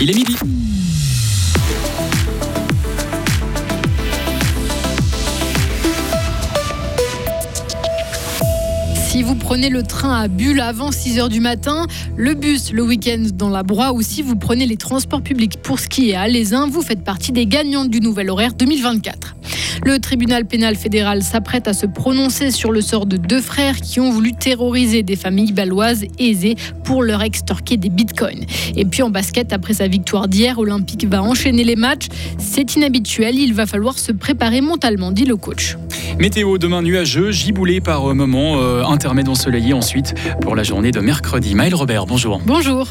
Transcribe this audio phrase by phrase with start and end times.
[0.00, 0.36] Il est midi.
[9.18, 13.24] Si vous prenez le train à Bulle avant 6h du matin, le bus le week-end
[13.34, 16.82] dans la Broye ou si vous prenez les transports publics pour skier à Lézin, vous
[16.82, 19.34] faites partie des gagnants du nouvel horaire 2024.
[19.84, 24.00] Le tribunal pénal fédéral s'apprête à se prononcer sur le sort de deux frères qui
[24.00, 28.44] ont voulu terroriser des familles baloises aisées pour leur extorquer des bitcoins.
[28.76, 32.06] Et puis en basket, après sa victoire d'hier, Olympique va enchaîner les matchs.
[32.38, 35.76] C'est inhabituel, il va falloir se préparer mentalement, dit le coach.
[36.18, 40.12] Météo demain nuageux, giboulé par moment, euh, intermède ensoleillé ensuite
[40.42, 41.54] pour la journée de mercredi.
[41.54, 42.42] Maël Robert, bonjour.
[42.44, 42.86] Bonjour.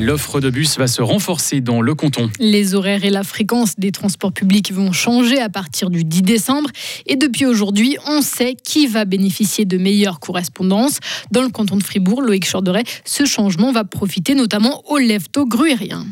[0.00, 2.28] L'offre de bus va se renforcer dans le canton.
[2.40, 6.70] Les horaires et la fréquence des transports publics vont changer à partir du 10 décembre.
[7.06, 10.98] Et depuis aujourd'hui, on sait qui va bénéficier de meilleures correspondances.
[11.30, 16.04] Dans le canton de Fribourg, Loïc Chorderet, ce changement va profiter notamment aux leftos gruériens.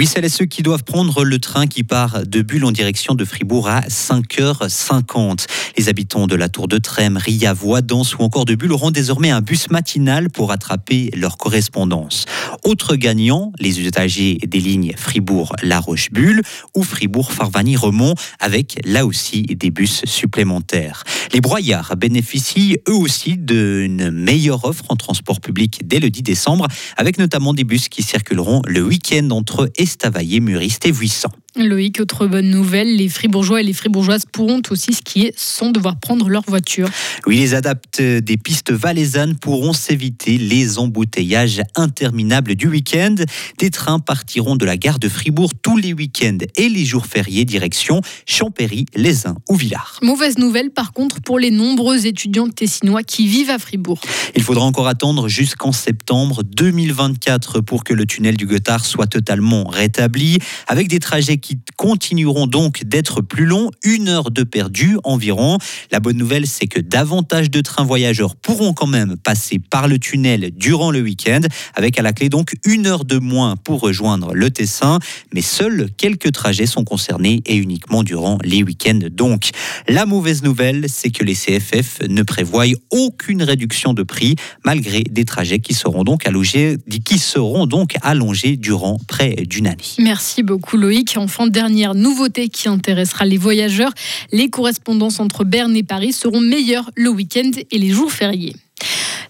[0.00, 3.14] Oui, celles et ceux qui doivent prendre le train qui part de Bulle en direction
[3.14, 5.44] de Fribourg à 5h50.
[5.76, 9.28] Les habitants de la Tour de Trême, Ria, Voidance ou encore de Bulle auront désormais
[9.28, 12.24] un bus matinal pour attraper leur correspondance.
[12.64, 16.40] Autre gagnant, les usagers des lignes Fribourg-La Roche-Bulle
[16.74, 21.04] ou Fribourg-Farvani-Remont avec là aussi des bus supplémentaires.
[21.34, 26.68] Les broyards bénéficient eux aussi d'une meilleure offre en transport public dès le 10 décembre
[26.96, 31.32] avec notamment des bus qui circuleront le week-end entre Estavayer, Muriste et Vuissant.
[31.56, 36.28] Loïc, autre bonne nouvelle, les Fribourgeois et les Fribourgeoises pourront aussi skier sans devoir prendre
[36.28, 36.88] leur voiture.
[37.26, 43.16] Oui, les adaptes des pistes valaisannes pourront s'éviter les embouteillages interminables du week-end.
[43.58, 47.44] Des trains partiront de la gare de Fribourg tous les week-ends et les jours fériés
[47.44, 49.98] direction Champéry, Lézin ou Villars.
[50.02, 54.00] Mauvaise nouvelle par contre pour les nombreux étudiants tessinois qui vivent à Fribourg.
[54.36, 59.64] Il faudra encore attendre jusqu'en septembre 2024 pour que le tunnel du Gothard soit totalement
[59.64, 65.58] rétabli avec des trajets qui continueront donc d'être plus longs, une heure de perdu environ.
[65.90, 69.98] La bonne nouvelle, c'est que davantage de trains voyageurs pourront quand même passer par le
[69.98, 71.40] tunnel durant le week-end,
[71.74, 74.98] avec à la clé donc une heure de moins pour rejoindre le Tessin,
[75.32, 79.50] mais seuls quelques trajets sont concernés et uniquement durant les week-ends donc.
[79.88, 85.24] La mauvaise nouvelle, c'est que les CFF ne prévoient aucune réduction de prix malgré des
[85.24, 89.76] trajets qui seront donc allongés, qui seront donc allongés durant près d'une année.
[89.98, 93.92] Merci beaucoup Loïc enfin, dernière nouveauté qui intéressera les voyageurs,
[94.32, 98.56] les correspondances entre Berne et Paris seront meilleures le week-end et les jours fériés.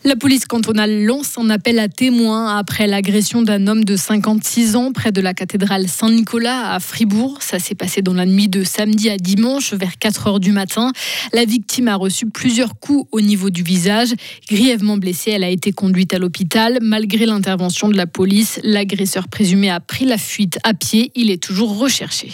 [0.03, 4.93] La police cantonale lance un appel à témoins après l'agression d'un homme de 56 ans
[4.93, 7.43] près de la cathédrale Saint-Nicolas à Fribourg.
[7.43, 10.93] Ça s'est passé dans la nuit de samedi à dimanche vers 4 heures du matin.
[11.35, 14.15] La victime a reçu plusieurs coups au niveau du visage.
[14.49, 16.79] Grièvement blessée, elle a été conduite à l'hôpital.
[16.81, 21.13] Malgré l'intervention de la police, l'agresseur présumé a pris la fuite à pied.
[21.15, 22.33] Il est toujours recherché.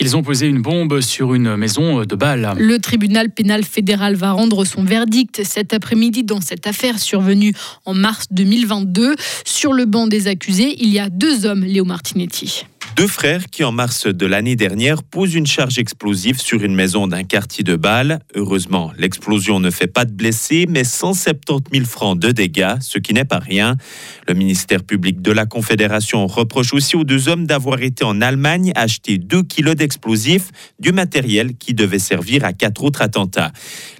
[0.00, 2.54] Ils ont posé une bombe sur une maison de Bâle.
[2.56, 7.54] Le tribunal pénal fédéral va rendre son verdict cet après-midi dans cette affaire survenue
[7.84, 9.16] en mars 2022.
[9.44, 12.64] Sur le banc des accusés, il y a deux hommes, Léo Martinetti.
[12.94, 17.06] Deux frères qui, en mars de l'année dernière, posent une charge explosive sur une maison
[17.06, 18.18] d'un quartier de Bâle.
[18.34, 23.14] Heureusement, l'explosion ne fait pas de blessés, mais 170 000 francs de dégâts, ce qui
[23.14, 23.76] n'est pas rien.
[24.28, 28.72] Le ministère public de la Confédération reproche aussi aux deux hommes d'avoir été en Allemagne
[28.76, 33.52] acheter 2 kilos d'explosifs, du matériel qui devait servir à quatre autres attentats.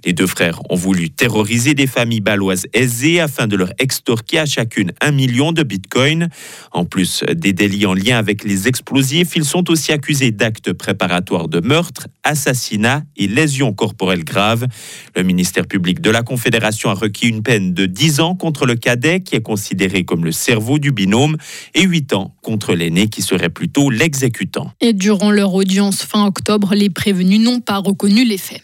[0.05, 4.47] Les deux frères ont voulu terroriser des familles baloises aisées afin de leur extorquer à
[4.47, 6.29] chacune un million de bitcoins.
[6.73, 9.37] En plus des délits en lien avec les explosifs.
[9.37, 14.67] Ils sont aussi accusés d'actes préparatoires de meurtre, assassinat et lésions corporelles graves.
[15.15, 18.75] Le ministère public de la Confédération a requis une peine de 10 ans contre le
[18.75, 21.37] cadet qui est considéré comme le cerveau du binôme
[21.75, 24.73] et 8 ans contre l'aîné qui serait plutôt l'exécutant.
[24.81, 28.63] Et durant leur audience fin octobre, les prévenus n'ont pas reconnu les faits.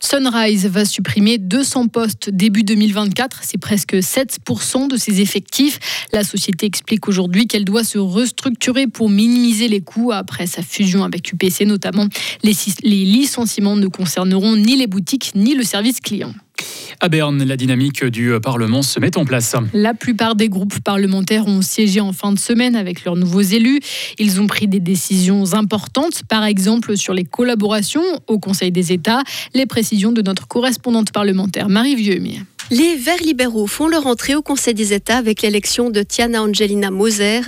[0.00, 3.40] Sunrise va supprimer 200 postes début 2024.
[3.42, 5.78] C'est presque 7% de ses effectifs.
[6.12, 11.04] La société explique aujourd'hui qu'elle doit se restructurer pour minimiser les coûts après sa fusion
[11.04, 12.06] avec UPC notamment.
[12.42, 16.32] Les, licenciements ne concerneront ni les boutiques ni le service client.
[17.00, 19.54] À Berne, la dynamique du Parlement se met en place.
[19.72, 23.80] La plupart des groupes parlementaires ont siégé en fin de semaine avec leurs nouveaux élus.
[24.18, 29.22] Ils ont pris des décisions importantes, par exemple sur les collaborations au Conseil des États.
[29.54, 32.20] Les précisions de notre correspondante parlementaire Marie Vieux.
[32.72, 36.90] Les Verts libéraux font leur entrée au Conseil des États avec l'élection de Tiana Angelina
[36.90, 37.42] Moser.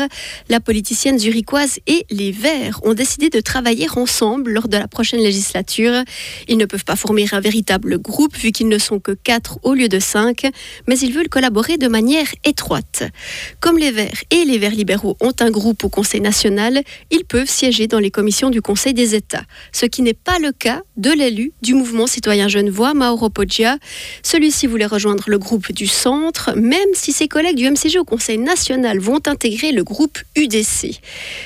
[0.48, 5.18] La politicienne zurichoise et les Verts ont décidé de travailler ensemble lors de la prochaine
[5.18, 6.04] législature.
[6.46, 9.74] Ils ne peuvent pas former un véritable groupe vu qu'ils ne sont que quatre au
[9.74, 10.48] lieu de cinq,
[10.86, 13.02] mais ils veulent collaborer de manière étroite.
[13.58, 17.50] Comme les Verts et les Verts libéraux ont un groupe au Conseil national, ils peuvent
[17.50, 19.42] siéger dans les commissions du Conseil des États,
[19.72, 23.78] ce qui n'est pas le cas de l'élu du mouvement citoyen genevois Mauro Poggia.
[24.22, 28.38] Celui-ci voulait rejoindre le groupe du centre, même si ses collègues du MCG au Conseil
[28.38, 31.00] national vont intégrer le groupe UDC.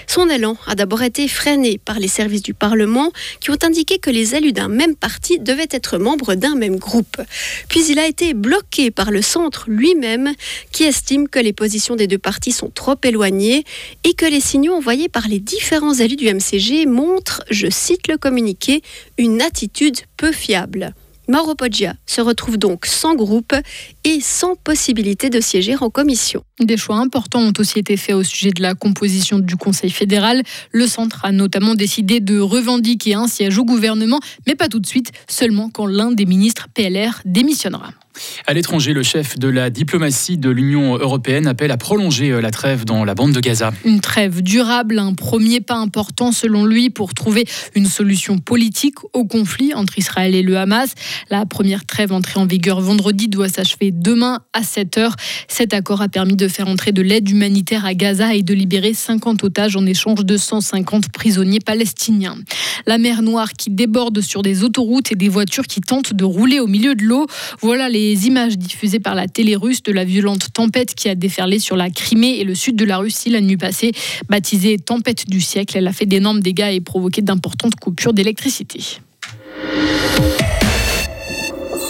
[0.06, 3.10] Son élan a d'abord été freiné par les services du Parlement
[3.40, 7.20] qui ont indiqué que les élus d'un même parti devaient être membres d'un même groupe.
[7.68, 10.32] Puis il a été bloqué par le centre lui-même
[10.70, 13.64] qui estime que les positions des deux partis sont trop éloignées
[14.04, 18.16] et que les signaux envoyés par les différents élus du MCG montrent, je cite le
[18.16, 18.82] communiqué,
[19.18, 20.94] une attitude peu fiable.
[21.28, 23.54] Mauro Poggia se retrouve donc sans groupe
[24.04, 26.42] et sans possibilité de siéger en commission.
[26.60, 30.42] Des choix importants ont aussi été faits au sujet de la composition du Conseil fédéral.
[30.72, 34.86] Le centre a notamment décidé de revendiquer un siège au gouvernement, mais pas tout de
[34.86, 37.92] suite, seulement quand l'un des ministres PLR démissionnera.
[38.46, 42.50] À l'étranger, le chef de la diplomatie de l'Union européenne appelle à prolonger euh, la
[42.50, 43.72] trêve dans la bande de Gaza.
[43.84, 49.24] Une trêve durable, un premier pas important selon lui pour trouver une solution politique au
[49.24, 50.94] conflit entre Israël et le Hamas.
[51.30, 55.12] La première trêve entrée en vigueur vendredi doit s'achever demain à 7 h
[55.48, 58.94] Cet accord a permis de faire entrer de l'aide humanitaire à Gaza et de libérer
[58.94, 62.36] 50 otages en échange de 150 prisonniers palestiniens.
[62.86, 66.60] La mer Noire qui déborde sur des autoroutes et des voitures qui tentent de rouler
[66.60, 67.26] au milieu de l'eau.
[67.60, 71.14] Voilà les les images diffusées par la télé russe de la violente tempête qui a
[71.14, 73.92] déferlé sur la Crimée et le sud de la Russie la nuit passée.
[74.28, 78.98] Baptisée tempête du siècle, elle a fait d'énormes dégâts et provoqué d'importantes coupures d'électricité.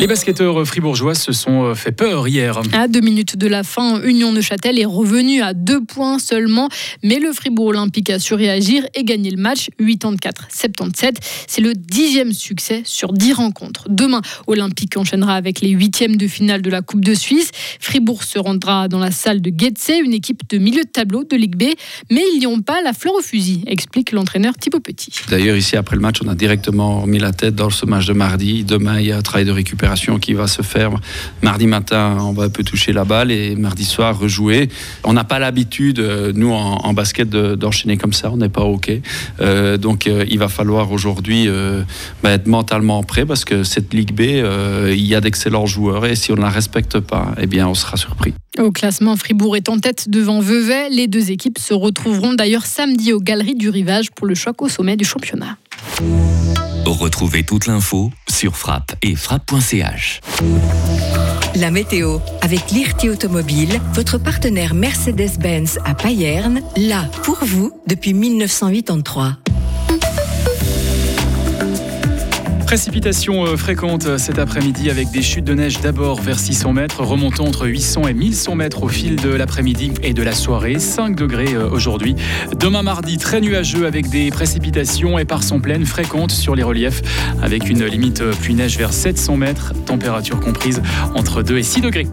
[0.03, 2.61] Les basketteurs fribourgeois se sont euh, fait peur hier.
[2.73, 6.69] À deux minutes de la fin, Union Neuchâtel est revenu à deux points seulement,
[7.05, 11.19] mais le Fribourg Olympique a su réagir et gagner le match 84-77.
[11.47, 13.85] C'est le dixième succès sur dix rencontres.
[13.89, 17.53] Demain, Olympique enchaînera avec les huitièmes de finale de la Coupe de Suisse.
[17.79, 21.37] Fribourg se rendra dans la salle de Getse, une équipe de milieu de tableau de
[21.37, 21.77] Ligue B,
[22.11, 25.13] mais ils n'y ont pas la fleur au fusil, explique l'entraîneur Thibaut Petit.
[25.31, 28.15] D'ailleurs, ici, après le match, on a directement mis la tête dans ce match de
[28.15, 28.65] mardi.
[28.65, 30.93] Demain, il y a un travail de récupération qui va se faire
[31.43, 32.19] mardi matin.
[32.21, 34.69] On va un peu toucher la balle et mardi soir rejouer.
[35.05, 38.31] On n'a pas l'habitude, euh, nous en, basket, d'enchaîner comme ça.
[38.31, 38.91] On n'est pas OK.
[39.41, 41.49] Euh, donc euh, il va falloir aujourd'hui
[42.23, 46.15] bah, être mentalement prêt parce que cette Ligue B, il y a d'excellents joueurs et
[46.15, 48.35] si on ne la respecte pas, eh bien on sera surpris.
[48.59, 50.91] Au classement, Fribourg est en tête devant Vevey.
[50.91, 54.69] Les deux équipes se retrouveront d'ailleurs samedi aux Galeries du Rivage pour le choc au
[54.69, 55.57] sommet du championnat.
[56.85, 60.21] Retrouvez toute l'info sur frappe et frappe.ch.
[61.55, 69.37] La météo avec l'IRT Automobile, votre partenaire Mercedes-Benz à Payerne, là pour vous depuis 1983.
[72.73, 77.03] Précipitations euh, fréquentes euh, cet après-midi avec des chutes de neige d'abord vers 600 mètres,
[77.03, 80.79] remontant entre 800 et 1100 mètres au fil de l'après-midi et de la soirée.
[80.79, 82.17] 5 degrés euh, aujourd'hui.
[82.59, 87.03] Demain mardi, très nuageux avec des précipitations et par son pleine fréquentes sur les reliefs
[87.43, 90.81] avec une limite pluie-neige vers 700 mètres, température comprise
[91.15, 92.07] entre 2 et 6 degrés.